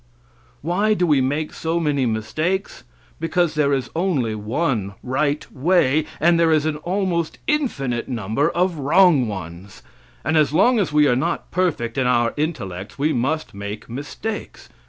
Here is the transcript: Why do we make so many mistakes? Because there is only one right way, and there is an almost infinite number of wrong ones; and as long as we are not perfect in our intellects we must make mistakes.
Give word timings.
Why 0.63 0.95
do 0.95 1.05
we 1.05 1.21
make 1.21 1.53
so 1.53 1.79
many 1.79 2.07
mistakes? 2.07 2.83
Because 3.19 3.53
there 3.53 3.71
is 3.71 3.91
only 3.95 4.33
one 4.33 4.95
right 5.03 5.45
way, 5.53 6.07
and 6.19 6.39
there 6.39 6.51
is 6.51 6.65
an 6.65 6.77
almost 6.77 7.37
infinite 7.45 8.09
number 8.09 8.49
of 8.49 8.79
wrong 8.79 9.27
ones; 9.27 9.83
and 10.25 10.37
as 10.37 10.53
long 10.53 10.79
as 10.79 10.91
we 10.91 11.07
are 11.07 11.15
not 11.15 11.51
perfect 11.51 11.99
in 11.99 12.07
our 12.07 12.33
intellects 12.35 12.97
we 12.97 13.13
must 13.13 13.53
make 13.53 13.87
mistakes. 13.91 14.69